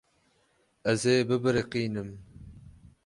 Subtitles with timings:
[0.91, 2.09] Ez ê bibiriqînim.